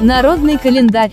Народный 0.00 0.58
календарь. 0.58 1.12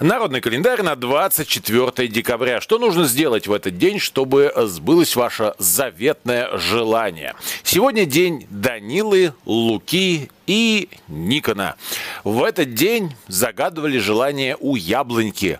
Народный 0.00 0.40
календарь 0.40 0.82
на 0.82 0.96
24 0.96 2.08
декабря. 2.08 2.60
Что 2.60 2.78
нужно 2.78 3.04
сделать 3.04 3.46
в 3.46 3.52
этот 3.52 3.78
день, 3.78 3.98
чтобы 3.98 4.52
сбылось 4.56 5.16
ваше 5.16 5.54
заветное 5.58 6.56
желание? 6.58 7.34
Сегодня 7.62 8.04
день 8.04 8.46
Данилы, 8.50 9.34
Луки 9.46 10.30
и 10.46 10.88
Никона. 11.08 11.76
В 12.24 12.42
этот 12.42 12.74
день 12.74 13.14
загадывали 13.28 13.98
желание 13.98 14.56
у 14.58 14.76
яблоньки. 14.76 15.58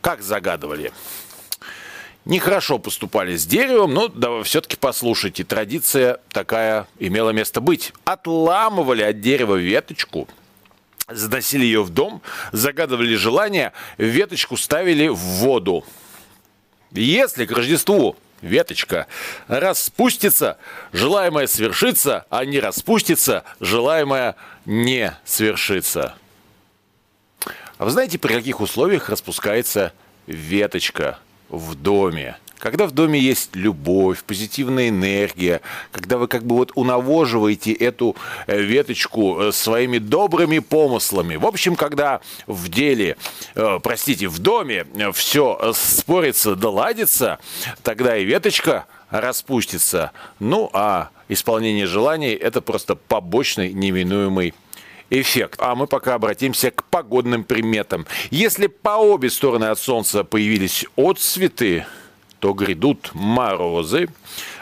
Как 0.00 0.22
загадывали? 0.22 0.92
Нехорошо 2.24 2.78
поступали 2.78 3.36
с 3.36 3.44
деревом, 3.44 3.94
но 3.94 4.08
да, 4.08 4.42
все-таки 4.44 4.76
послушайте, 4.76 5.42
традиция 5.42 6.20
такая 6.30 6.86
имела 7.00 7.30
место 7.30 7.60
быть. 7.60 7.92
Отламывали 8.04 9.02
от 9.02 9.20
дерева 9.20 9.56
веточку, 9.56 10.28
заносили 11.08 11.64
ее 11.64 11.82
в 11.82 11.90
дом, 11.90 12.22
загадывали 12.52 13.16
желание, 13.16 13.72
веточку 13.98 14.56
ставили 14.56 15.08
в 15.08 15.16
воду. 15.16 15.84
Если 16.92 17.44
к 17.44 17.50
Рождеству 17.50 18.16
веточка 18.40 19.08
распустится, 19.48 20.58
желаемое 20.92 21.48
свершится, 21.48 22.26
а 22.30 22.44
не 22.44 22.60
распустится, 22.60 23.42
желаемое 23.58 24.36
не 24.64 25.12
свершится. 25.24 26.14
А 27.78 27.84
вы 27.84 27.90
знаете, 27.90 28.16
при 28.16 28.34
каких 28.34 28.60
условиях 28.60 29.08
распускается 29.08 29.92
веточка 30.28 31.18
в 31.52 31.76
доме? 31.76 32.36
Когда 32.58 32.86
в 32.86 32.92
доме 32.92 33.18
есть 33.18 33.56
любовь, 33.56 34.22
позитивная 34.22 34.88
энергия, 34.88 35.62
когда 35.90 36.16
вы 36.16 36.28
как 36.28 36.44
бы 36.44 36.54
вот 36.54 36.70
унавоживаете 36.76 37.72
эту 37.72 38.14
э, 38.46 38.60
веточку 38.62 39.40
э, 39.40 39.52
своими 39.52 39.98
добрыми 39.98 40.60
помыслами. 40.60 41.34
В 41.34 41.44
общем, 41.44 41.74
когда 41.74 42.20
в 42.46 42.68
деле, 42.68 43.16
э, 43.56 43.80
простите, 43.82 44.28
в 44.28 44.38
доме 44.38 44.86
все 45.12 45.72
спорится, 45.74 46.54
доладится, 46.54 47.40
тогда 47.82 48.16
и 48.16 48.24
веточка 48.24 48.86
распустится. 49.10 50.12
Ну, 50.38 50.70
а 50.72 51.10
исполнение 51.28 51.86
желаний– 51.86 52.32
это 52.40 52.60
просто 52.60 52.94
побочный 52.94 53.72
неминуемый 53.72 54.54
эффект. 55.20 55.56
А 55.58 55.74
мы 55.74 55.86
пока 55.86 56.14
обратимся 56.14 56.70
к 56.70 56.84
погодным 56.84 57.44
приметам. 57.44 58.06
Если 58.30 58.66
по 58.66 58.96
обе 58.96 59.30
стороны 59.30 59.66
от 59.66 59.78
Солнца 59.78 60.24
появились 60.24 60.86
отцветы, 60.96 61.86
то 62.40 62.52
грядут 62.52 63.10
морозы. 63.12 64.08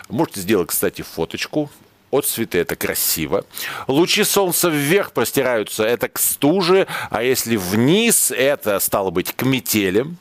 Можете 0.09 0.41
сделать, 0.41 0.69
кстати, 0.69 1.03
фоточку. 1.03 1.71
От 2.11 2.27
цветы 2.27 2.59
это 2.59 2.75
красиво. 2.75 3.45
Лучи 3.87 4.25
солнца 4.25 4.69
вверх 4.69 5.13
простираются, 5.13 5.85
это 5.85 6.09
к 6.09 6.19
стуже, 6.19 6.89
а 7.09 7.23
если 7.23 7.55
вниз, 7.55 8.33
это 8.33 8.81
стало 8.81 9.11
быть 9.11 9.33
к 9.33 9.45
метелям 9.45 10.19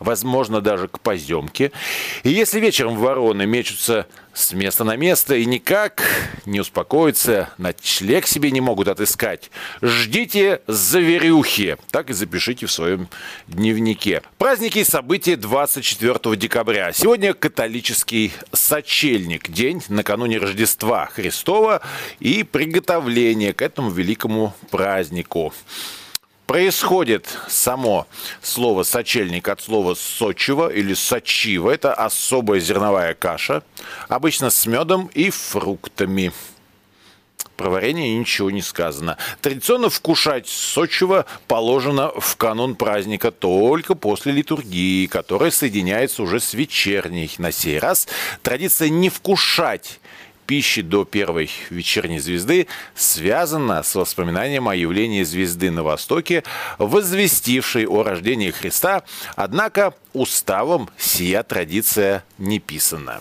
возможно, 0.00 0.60
даже 0.60 0.88
к 0.88 0.98
поземке. 0.98 1.70
И 2.24 2.30
если 2.30 2.58
вечером 2.58 2.96
вороны 2.96 3.46
мечутся 3.46 4.06
с 4.32 4.52
места 4.52 4.84
на 4.84 4.96
место 4.96 5.34
и 5.34 5.44
никак 5.44 6.02
не 6.46 6.60
успокоятся, 6.60 7.50
ночлег 7.58 8.26
себе 8.26 8.50
не 8.50 8.60
могут 8.60 8.88
отыскать, 8.88 9.50
ждите 9.82 10.62
заверюхи. 10.66 11.76
Так 11.90 12.10
и 12.10 12.14
запишите 12.14 12.66
в 12.66 12.72
своем 12.72 13.08
дневнике. 13.46 14.22
Праздники 14.38 14.78
и 14.78 14.84
события 14.84 15.36
24 15.36 16.36
декабря. 16.36 16.92
Сегодня 16.92 17.34
католический 17.34 18.32
сочельник, 18.52 19.50
день 19.50 19.82
накануне 19.88 20.38
Рождества 20.38 21.06
Христова 21.06 21.82
и 22.18 22.42
приготовление 22.42 23.52
к 23.52 23.60
этому 23.60 23.90
великому 23.90 24.54
празднику 24.70 25.52
происходит 26.50 27.28
само 27.46 28.08
слово 28.42 28.82
«сочельник» 28.82 29.46
от 29.46 29.60
слова 29.60 29.94
«сочево» 29.94 30.68
или 30.68 30.94
«сочиво». 30.94 31.70
Это 31.70 31.94
особая 31.94 32.58
зерновая 32.58 33.14
каша, 33.14 33.62
обычно 34.08 34.50
с 34.50 34.66
медом 34.66 35.08
и 35.14 35.30
фруктами. 35.30 36.32
Про 37.56 37.70
варенье 37.70 38.18
ничего 38.18 38.50
не 38.50 38.62
сказано. 38.62 39.16
Традиционно 39.40 39.90
вкушать 39.90 40.48
сочево 40.48 41.24
положено 41.46 42.10
в 42.18 42.34
канун 42.34 42.74
праздника 42.74 43.30
только 43.30 43.94
после 43.94 44.32
литургии, 44.32 45.06
которая 45.06 45.52
соединяется 45.52 46.20
уже 46.20 46.40
с 46.40 46.52
вечерней. 46.52 47.30
На 47.38 47.52
сей 47.52 47.78
раз 47.78 48.08
традиция 48.42 48.88
не 48.88 49.08
вкушать 49.08 50.00
пищи 50.50 50.82
до 50.82 51.04
первой 51.04 51.48
вечерней 51.70 52.18
звезды 52.18 52.66
связана 52.96 53.84
с 53.84 53.94
воспоминанием 53.94 54.68
о 54.68 54.74
явлении 54.74 55.22
звезды 55.22 55.70
на 55.70 55.84
Востоке, 55.84 56.42
возвестившей 56.78 57.86
о 57.86 58.02
рождении 58.02 58.50
Христа, 58.50 59.04
однако 59.36 59.94
уставом 60.12 60.90
сия 60.98 61.44
традиция 61.44 62.24
не 62.38 62.58
писана. 62.58 63.20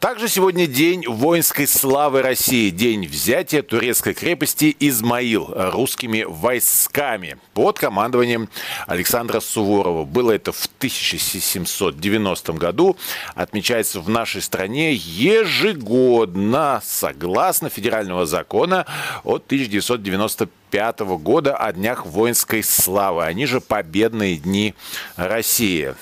Также 0.00 0.28
сегодня 0.28 0.66
день 0.66 1.06
воинской 1.08 1.66
славы 1.66 2.20
России, 2.20 2.68
день 2.68 3.06
взятия 3.06 3.62
турецкой 3.62 4.12
крепости 4.12 4.76
Измаил 4.78 5.48
русскими 5.56 6.22
войсками 6.28 7.38
под 7.54 7.78
командованием 7.78 8.50
Александра 8.86 9.40
Суворова. 9.40 10.04
Было 10.04 10.32
это 10.32 10.52
в 10.52 10.68
1790 10.78 12.52
году. 12.52 12.98
Отмечается 13.34 14.00
в 14.00 14.10
нашей 14.10 14.42
стране 14.42 14.92
ежегодно, 14.92 16.82
согласно 16.84 17.70
федерального 17.70 18.26
закона 18.26 18.84
от 19.24 19.46
1995 19.46 21.00
года 21.00 21.56
о 21.56 21.72
днях 21.72 22.04
воинской 22.04 22.62
славы. 22.62 23.24
Они 23.24 23.46
же 23.46 23.62
победные 23.62 24.36
дни 24.36 24.74
России. 25.16 25.94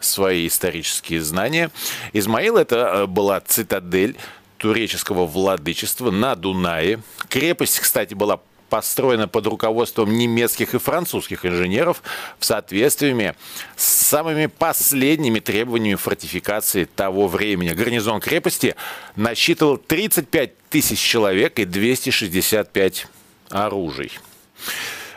свои 0.00 0.46
исторические 0.46 1.20
знания. 1.20 1.70
Измаил– 2.14 2.56
это 2.58 2.76
э, 2.76 3.06
была 3.06 3.38
цитадель 3.40 4.16
туреческого 4.56 5.26
владычества 5.26 6.10
на 6.10 6.36
Дунае. 6.36 7.02
Крепость, 7.28 7.80
кстати, 7.80 8.14
была 8.14 8.40
построена 8.68 9.28
под 9.28 9.46
руководством 9.46 10.16
немецких 10.16 10.74
и 10.74 10.78
французских 10.78 11.44
инженеров 11.46 12.02
в 12.38 12.44
соответствии 12.44 13.34
с 13.76 13.84
самыми 13.84 14.46
последними 14.46 15.38
требованиями 15.40 15.96
фортификации 15.96 16.84
того 16.84 17.28
времени. 17.28 17.70
Гарнизон 17.70 18.20
крепости 18.20 18.74
насчитывал 19.16 19.78
35 19.78 20.58
тысяч 20.70 20.98
человек 20.98 21.58
и 21.58 21.64
265 21.64 23.06
оружий. 23.50 24.12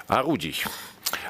Орудий. 0.08 0.64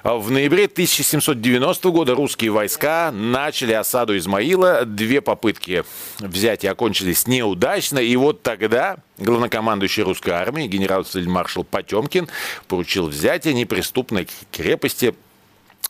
В 0.04 0.32
ноябре 0.32 0.66
1790 0.66 1.90
года 1.92 2.16
русские 2.16 2.52
войска 2.52 3.12
начали 3.12 3.74
осаду 3.74 4.18
Измаила. 4.18 4.86
Две 4.86 5.20
попытки 5.20 5.84
взятия 6.20 6.72
окончились 6.72 7.28
неудачно. 7.28 8.00
И 8.00 8.16
вот 8.16 8.42
тогда 8.42 8.98
главнокомандующий 9.18 10.04
русской 10.04 10.30
армии 10.30 10.68
генерал-фельдмаршал 10.68 11.66
Потемкин 11.66 12.30
поручил 12.70 13.08
взятие 13.08 13.54
неприступной 13.54 14.30
крепости 14.52 15.16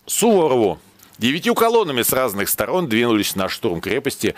Суворову. 0.07 0.79
Девятью 1.19 1.53
колоннами 1.53 2.01
с 2.01 2.11
разных 2.11 2.49
сторон 2.49 2.87
двинулись 2.87 3.35
на 3.35 3.47
штурм 3.47 3.81
крепости 3.81 4.33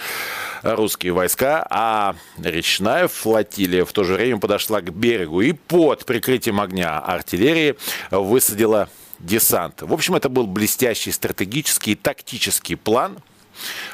русские 0.64 1.14
войска, 1.14 1.66
а 1.70 2.16
речная 2.40 3.08
флотилия 3.08 3.86
в 3.86 3.94
то 3.94 4.04
же 4.04 4.16
время 4.16 4.40
подошла 4.40 4.82
к 4.82 4.92
берегу 4.92 5.42
и 5.42 5.54
под 5.54 6.06
прикрытием 6.06 6.60
огня 6.60 6.98
артиллерии 6.98 7.76
высадила 8.10 8.90
десанта. 9.24 9.86
В 9.86 9.94
общем, 9.94 10.16
это 10.16 10.30
был 10.30 10.48
блестящий 10.48 11.12
стратегический 11.12 11.92
и 11.92 11.96
тактический 11.96 12.76
план, 12.76 13.18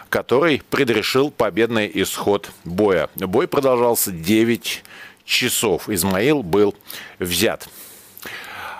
который 0.10 0.62
предрешил 0.70 1.32
победный 1.32 1.90
исход 1.94 2.52
боя. 2.64 3.10
Бой 3.16 3.48
продолжался 3.48 4.12
9 4.12 4.84
часов. 5.26 5.90
Измаил 5.90 6.44
был 6.44 6.76
взят. 7.20 7.68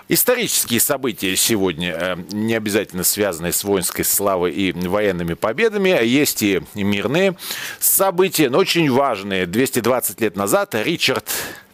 Исторические 0.10 0.80
события 0.80 1.36
сегодня 1.36 1.94
э, 1.94 2.16
не 2.32 2.56
обязательно 2.56 3.04
связаны 3.04 3.52
с 3.52 3.66
воинской 3.66 4.06
славой 4.06 4.54
и 4.54 4.72
военными 4.72 5.34
победами. 5.34 6.02
Есть 6.06 6.44
и 6.44 6.62
мирные 6.76 7.36
события, 7.80 8.50
но 8.50 8.60
очень 8.60 8.90
важные. 8.90 9.46
220 9.46 10.22
лет 10.22 10.38
назад 10.38 10.76
Ричард 10.76 11.30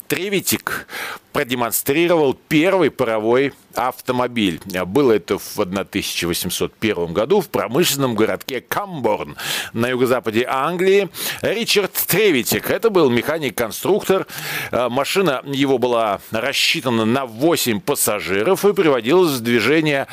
Тревитик 0.07 0.87
продемонстрировал 1.33 2.37
первый 2.47 2.91
паровой 2.91 3.53
автомобиль. 3.73 4.61
Было 4.85 5.13
это 5.13 5.39
в 5.39 5.59
1801 5.59 7.11
году 7.11 7.41
в 7.41 7.49
промышленном 7.49 8.15
городке 8.15 8.61
Камборн 8.61 9.35
на 9.73 9.89
юго-западе 9.89 10.45
Англии. 10.47 11.09
Ричард 11.41 11.91
Тревитик, 11.91 12.69
это 12.69 12.91
был 12.91 13.09
механик-конструктор. 13.09 14.27
Э, 14.71 14.89
машина 14.89 15.41
его 15.45 15.79
была 15.79 16.21
рассчитана 16.31 17.05
на 17.05 17.25
8 17.25 17.81
пассажиров 17.81 18.63
и 18.63 18.73
приводилась 18.73 19.31
в 19.31 19.41
движение 19.41 20.07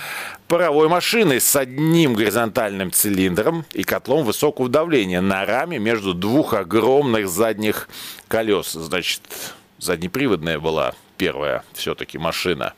паровой 0.48 0.88
машины 0.88 1.38
с 1.38 1.54
одним 1.54 2.14
горизонтальным 2.14 2.90
цилиндром 2.92 3.66
и 3.72 3.84
котлом 3.84 4.24
высокого 4.24 4.68
давления 4.68 5.20
на 5.20 5.44
раме 5.44 5.78
между 5.78 6.14
двух 6.14 6.54
огромных 6.54 7.28
задних 7.28 7.88
колес. 8.26 8.72
Значит, 8.72 9.20
заднеприводная 9.78 10.58
была 10.58 10.94
первая 11.20 11.62
все-таки 11.74 12.16
машина. 12.16 12.72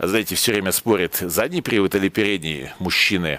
Знаете, 0.00 0.34
все 0.34 0.50
время 0.50 0.72
спорят, 0.72 1.14
задний 1.14 1.62
привод 1.62 1.94
или 1.94 2.08
передний 2.08 2.70
мужчины, 2.80 3.38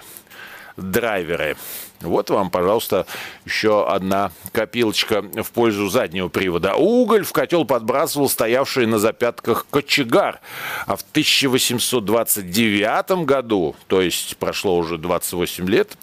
драйверы. 0.78 1.58
Вот 2.00 2.30
вам, 2.30 2.48
пожалуйста, 2.48 3.06
еще 3.44 3.86
одна 3.86 4.32
копилочка 4.52 5.20
в 5.20 5.50
пользу 5.50 5.90
заднего 5.90 6.28
привода. 6.28 6.74
Уголь 6.74 7.22
в 7.22 7.32
котел 7.32 7.66
подбрасывал 7.66 8.30
стоявший 8.30 8.86
на 8.86 8.98
запятках 8.98 9.66
кочегар. 9.68 10.40
А 10.86 10.96
в 10.96 11.02
1829 11.10 13.26
году, 13.26 13.76
то 13.88 14.00
есть 14.00 14.38
прошло 14.38 14.78
уже 14.78 14.96
28 14.96 15.68
лет, 15.68 15.98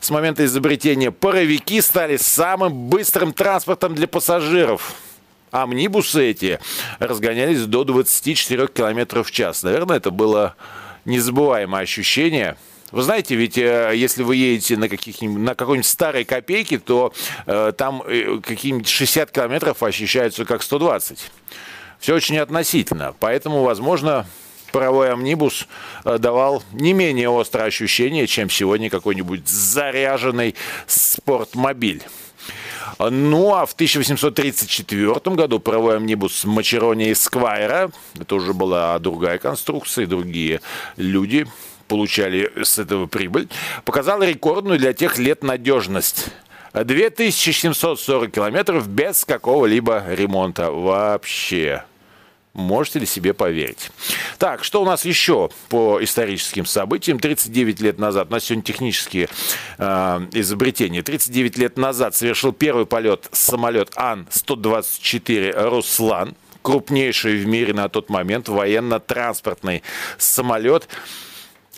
с 0.00 0.08
момента 0.08 0.42
изобретения 0.46 1.10
паровики 1.10 1.82
стали 1.82 2.16
самым 2.16 2.88
быстрым 2.88 3.34
транспортом 3.34 3.94
для 3.94 4.08
пассажиров. 4.08 4.94
Амнибусы 5.50 6.30
эти 6.30 6.60
разгонялись 6.98 7.64
до 7.66 7.84
24 7.84 8.68
км 8.68 9.22
в 9.22 9.30
час. 9.30 9.62
Наверное, 9.62 9.96
это 9.96 10.10
было 10.10 10.54
незабываемое 11.04 11.82
ощущение– 11.82 12.56
вы 12.90 13.02
знаете, 13.02 13.34
ведь 13.34 13.58
э, 13.58 13.92
если 13.94 14.22
вы 14.22 14.36
едете 14.36 14.76
на, 14.76 14.88
на 14.88 15.54
какой-нибудь 15.54 15.86
старой 15.86 16.24
копейке, 16.24 16.78
то 16.78 17.12
э, 17.46 17.72
там 17.76 18.02
э, 18.06 18.40
какие-нибудь 18.42 18.88
60 18.88 19.30
километров 19.30 19.82
ощущаются 19.82 20.46
как 20.46 20.62
120. 20.62 21.30
Все 21.98 22.14
очень 22.14 22.38
относительно. 22.38 23.14
Поэтому, 23.20 23.62
возможно, 23.62 24.26
паровой 24.72 25.12
амнибус 25.12 25.68
э, 26.04 26.16
давал 26.16 26.62
не 26.72 26.94
менее 26.94 27.28
острое 27.28 27.66
ощущение, 27.66 28.26
чем 28.26 28.48
сегодня 28.48 28.88
какой-нибудь 28.88 29.46
заряженный 29.46 30.54
спортмобиль. 30.86 32.02
Ну, 32.98 33.54
а 33.54 33.66
в 33.66 33.72
1834 33.72 35.36
году 35.36 35.60
паровой 35.60 35.96
амнибус 35.96 36.44
Мачерони 36.44 37.12
Сквайра, 37.12 37.90
это 38.18 38.34
уже 38.34 38.52
была 38.52 38.98
другая 38.98 39.38
конструкция, 39.38 40.06
другие 40.06 40.60
люди 40.96 41.46
получали 41.88 42.52
с 42.62 42.78
этого 42.78 43.06
прибыль, 43.06 43.48
показала 43.84 44.22
рекордную 44.22 44.78
для 44.78 44.92
тех 44.92 45.18
лет 45.18 45.42
надежность. 45.42 46.26
2740 46.74 48.30
километров 48.30 48.88
без 48.88 49.24
какого-либо 49.24 50.04
ремонта 50.08 50.70
вообще. 50.70 51.84
Можете 52.54 53.00
ли 53.00 53.06
себе 53.06 53.34
поверить? 53.34 53.90
Так, 54.38 54.64
что 54.64 54.82
у 54.82 54.84
нас 54.84 55.04
еще 55.04 55.50
по 55.68 56.02
историческим 56.02 56.66
событиям? 56.66 57.18
39 57.18 57.80
лет 57.80 57.98
назад, 57.98 58.28
у 58.30 58.32
нас 58.32 58.44
сегодня 58.44 58.64
технические 58.64 59.28
э, 59.78 60.26
изобретения. 60.32 61.02
39 61.02 61.58
лет 61.58 61.76
назад 61.76 62.14
совершил 62.14 62.52
первый 62.52 62.86
полет 62.86 63.28
самолет 63.32 63.92
Ан-124 63.96 65.68
«Руслан», 65.68 66.34
крупнейший 66.62 67.36
в 67.38 67.46
мире 67.46 67.72
на 67.72 67.88
тот 67.88 68.10
момент 68.10 68.48
военно-транспортный 68.48 69.82
самолет 70.18 70.88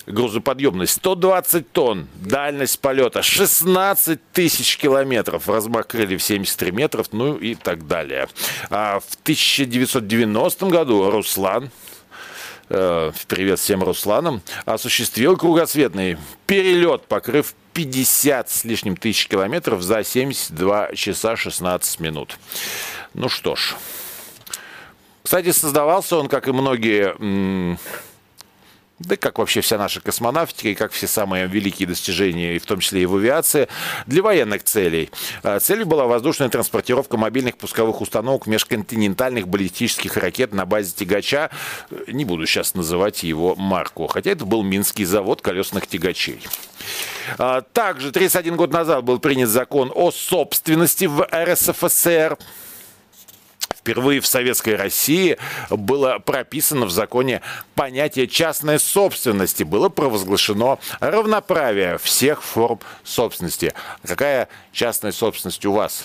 грузоподъемность 0.06 0.94
120 0.94 1.72
тонн, 1.72 2.08
дальность 2.16 2.80
полета 2.80 3.22
16 3.22 4.20
тысяч 4.32 4.76
километров, 4.76 5.48
размах 5.48 5.86
крыльев 5.86 6.22
73 6.22 6.72
метров, 6.72 7.12
ну 7.12 7.36
и 7.36 7.54
так 7.54 7.86
далее. 7.86 8.28
А 8.70 9.00
в 9.00 9.14
1990 9.22 10.66
году 10.66 11.10
Руслан 11.10 11.70
э, 12.68 13.12
привет 13.28 13.58
всем 13.58 13.82
Русланам, 13.82 14.42
осуществил 14.64 15.36
кругосветный 15.36 16.16
перелет, 16.46 17.04
покрыв 17.06 17.54
50 17.74 18.50
с 18.50 18.64
лишним 18.64 18.96
тысяч 18.96 19.28
километров 19.28 19.82
за 19.82 20.02
72 20.02 20.94
часа 20.94 21.36
16 21.36 22.00
минут. 22.00 22.38
Ну 23.14 23.28
что 23.28 23.56
ж. 23.56 23.76
Кстати, 25.22 25.52
создавался 25.52 26.16
он, 26.16 26.28
как 26.28 26.48
и 26.48 26.52
многие 26.52 27.14
да 29.00 29.16
как 29.16 29.38
вообще 29.38 29.62
вся 29.62 29.78
наша 29.78 30.00
космонавтика 30.00 30.68
и 30.68 30.74
как 30.74 30.92
все 30.92 31.06
самые 31.06 31.46
великие 31.46 31.88
достижения, 31.88 32.58
в 32.58 32.66
том 32.66 32.80
числе 32.80 33.02
и 33.02 33.06
в 33.06 33.16
авиации, 33.16 33.68
для 34.06 34.22
военных 34.22 34.62
целей. 34.62 35.10
А, 35.42 35.58
целью 35.58 35.86
была 35.86 36.04
воздушная 36.04 36.50
транспортировка 36.50 37.16
мобильных 37.16 37.56
пусковых 37.56 38.02
установок 38.02 38.46
межконтинентальных 38.46 39.48
баллистических 39.48 40.16
ракет 40.18 40.52
на 40.52 40.66
базе 40.66 40.92
тягача. 40.94 41.50
Не 42.06 42.26
буду 42.26 42.46
сейчас 42.46 42.74
называть 42.74 43.22
его 43.22 43.56
марку, 43.56 44.06
хотя 44.06 44.32
это 44.32 44.44
был 44.44 44.62
Минский 44.62 45.06
завод 45.06 45.40
колесных 45.40 45.86
тягачей. 45.86 46.40
А, 47.38 47.62
также 47.62 48.12
31 48.12 48.56
год 48.56 48.70
назад 48.70 49.02
был 49.04 49.18
принят 49.18 49.48
закон 49.48 49.90
о 49.94 50.10
собственности 50.10 51.06
в 51.06 51.26
РСФСР 51.32 52.36
впервые 53.80 54.20
в 54.20 54.26
Советской 54.26 54.76
России 54.76 55.38
было 55.70 56.18
прописано 56.18 56.86
в 56.86 56.90
законе 56.90 57.40
понятие 57.74 58.26
частной 58.28 58.78
собственности. 58.78 59.62
Было 59.62 59.88
провозглашено 59.88 60.78
равноправие 61.00 61.98
всех 61.98 62.42
форм 62.42 62.80
собственности. 63.04 63.72
Какая 64.04 64.48
частная 64.72 65.12
собственность 65.12 65.64
у 65.64 65.72
вас? 65.72 66.04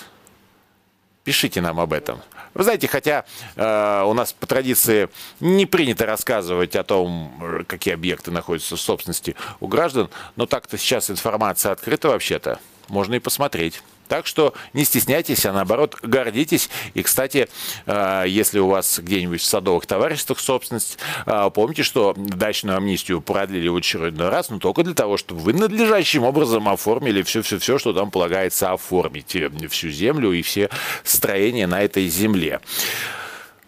Пишите 1.24 1.60
нам 1.60 1.80
об 1.80 1.92
этом. 1.92 2.22
Вы 2.54 2.62
знаете, 2.62 2.88
хотя 2.88 3.24
э, 3.56 4.02
у 4.06 4.14
нас 4.14 4.32
по 4.32 4.46
традиции 4.46 5.10
не 5.40 5.66
принято 5.66 6.06
рассказывать 6.06 6.74
о 6.76 6.84
том, 6.84 7.64
какие 7.66 7.92
объекты 7.92 8.30
находятся 8.30 8.76
в 8.76 8.80
собственности 8.80 9.36
у 9.60 9.66
граждан, 9.66 10.08
но 10.36 10.46
так-то 10.46 10.78
сейчас 10.78 11.10
информация 11.10 11.72
открыта 11.72 12.08
вообще-то. 12.08 12.58
Можно 12.88 13.14
и 13.14 13.18
посмотреть. 13.18 13.82
Так 14.08 14.26
что 14.26 14.54
не 14.72 14.84
стесняйтесь, 14.84 15.44
а 15.46 15.52
наоборот 15.52 15.96
гордитесь. 16.02 16.70
И, 16.94 17.02
кстати, 17.02 17.48
э, 17.86 18.24
если 18.28 18.58
у 18.58 18.68
вас 18.68 19.00
где-нибудь 19.00 19.40
в 19.40 19.44
садовых 19.44 19.86
товариществах 19.86 20.38
собственность, 20.38 20.98
э, 21.26 21.50
помните, 21.52 21.82
что 21.82 22.14
дачную 22.16 22.76
амнистию 22.76 23.20
продлили 23.20 23.68
в 23.68 23.76
очередной 23.76 24.28
раз, 24.28 24.50
но 24.50 24.58
только 24.58 24.84
для 24.84 24.94
того, 24.94 25.16
чтобы 25.16 25.40
вы 25.40 25.52
надлежащим 25.52 26.22
образом 26.22 26.68
оформили 26.68 27.22
все-все-все, 27.22 27.78
что 27.78 27.92
там 27.92 28.10
полагается 28.10 28.72
оформить. 28.72 29.34
Э, 29.34 29.50
всю 29.68 29.90
землю 29.90 30.32
и 30.32 30.42
все 30.42 30.70
строения 31.02 31.66
на 31.66 31.82
этой 31.82 32.08
земле. 32.08 32.60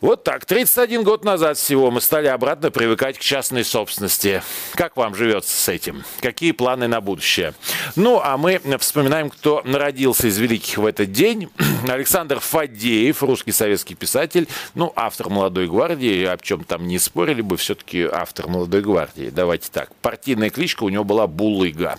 Вот 0.00 0.22
так. 0.22 0.44
31 0.44 1.02
год 1.02 1.24
назад 1.24 1.58
всего 1.58 1.90
мы 1.90 2.00
стали 2.00 2.28
обратно 2.28 2.70
привыкать 2.70 3.18
к 3.18 3.20
частной 3.20 3.64
собственности. 3.64 4.42
Как 4.74 4.96
вам 4.96 5.16
живется 5.16 5.56
с 5.56 5.68
этим? 5.68 6.04
Какие 6.20 6.52
планы 6.52 6.86
на 6.86 7.00
будущее? 7.00 7.54
Ну, 7.96 8.20
а 8.22 8.36
мы 8.36 8.60
вспоминаем, 8.78 9.28
кто 9.28 9.60
народился 9.64 10.28
из 10.28 10.38
великих 10.38 10.78
в 10.78 10.86
этот 10.86 11.10
день. 11.10 11.50
Александр 11.86 12.40
Фадеев, 12.40 13.22
русский 13.22 13.52
советский 13.52 13.94
писатель, 13.94 14.48
ну, 14.74 14.92
автор 14.96 15.28
«Молодой 15.28 15.66
гвардии», 15.68 16.24
о 16.24 16.36
чем 16.38 16.64
там 16.64 16.86
не 16.86 16.98
спорили 16.98 17.40
бы, 17.40 17.56
все-таки 17.56 18.02
автор 18.02 18.48
«Молодой 18.48 18.82
гвардии». 18.82 19.30
Давайте 19.30 19.68
так. 19.70 19.94
Партийная 19.96 20.50
кличка 20.50 20.84
у 20.84 20.88
него 20.88 21.04
была 21.04 21.26
Булыга. 21.26 21.98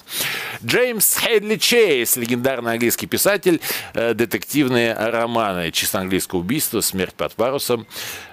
Джеймс 0.64 1.16
Хедли 1.16 1.56
Чейз, 1.56 2.18
легендарный 2.18 2.74
английский 2.74 3.08
писатель, 3.08 3.62
э, 3.94 4.14
детективные 4.14 4.94
романы 4.94 5.72
«Чисто 5.72 6.00
английское 6.00 6.38
убийство», 6.38 6.82
«Смерть 6.82 7.14
под 7.14 7.34
парусом», 7.34 7.88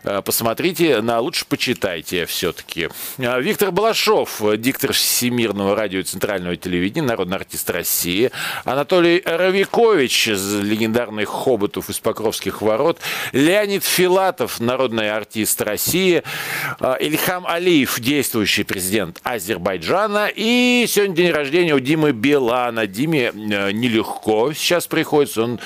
Э, 0.06 0.22
посмотрите, 0.22 1.00
на 1.00 1.18
лучше 1.18 1.44
почитайте 1.46 2.26
все-таки. 2.26 2.88
Э, 3.18 3.40
Виктор 3.40 3.72
Балашов, 3.72 4.40
диктор 4.56 4.92
Всемирного 4.92 5.74
радио 5.74 5.98
и 5.98 6.04
Центрального 6.04 6.56
телевидения, 6.56 7.04
народный 7.04 7.36
артист 7.36 7.68
России. 7.70 8.30
Анатолий 8.64 9.20
Равикович, 9.24 10.28
легендарный 10.28 11.24
Хоботов 11.37 11.90
из 11.90 11.99
Покровских 11.99 12.62
ворот. 12.62 12.99
Леонид 13.33 13.85
Филатов, 13.85 14.61
народный 14.61 15.11
артист 15.11 15.61
России. 15.62 16.23
Э, 16.81 16.97
Ильхам 17.00 17.47
Алиев, 17.47 18.00
действующий 18.00 18.64
президент 18.64 19.21
Азербайджана. 19.23 20.31
И 20.35 20.87
сегодня 20.88 21.14
день 21.14 21.31
рождения 21.31 21.75
у 21.75 21.81
Димы 21.81 22.12
Билана. 22.12 22.87
Диме 22.87 23.33
нелегко 23.35 24.52
сейчас 24.52 24.87
приходится. 24.87 25.43
Он 25.43 25.61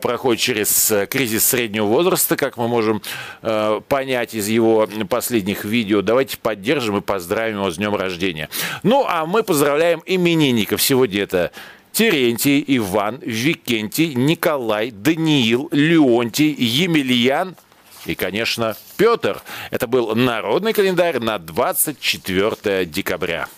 проходит 0.00 0.40
через 0.40 0.92
кризис 1.10 1.44
среднего 1.44 1.86
возраста, 1.86 2.36
как 2.36 2.56
мы 2.56 2.68
можем 2.68 3.02
Э, 3.42 3.80
понять 3.88 4.34
из 4.34 4.48
его 4.48 4.88
последних 5.08 5.64
видео. 5.64 6.02
Давайте 6.02 6.36
поддержим 6.36 6.96
и 6.96 7.00
поздравим 7.00 7.56
его 7.56 7.70
с 7.70 7.76
днем 7.76 7.94
рождения. 7.94 8.48
Ну, 8.82 9.04
а 9.08 9.26
мы 9.26 9.42
поздравляем 9.42 10.02
именинников. 10.04 10.82
Сегодня 10.82 11.22
это 11.22 11.52
Терентий, 11.96 12.62
Иван, 12.76 13.20
Викентий, 13.22 14.12
Николай, 14.12 14.90
Даниил, 14.90 15.70
Леонтий, 15.72 16.52
Емельян, 16.52 17.56
и, 18.04 18.14
конечно, 18.14 18.76
Петр. 18.98 19.40
Это 19.70 19.86
был 19.86 20.14
народный 20.14 20.74
календарь 20.74 21.20
на 21.20 21.38
24 21.38 22.84
декабря. 22.84 23.48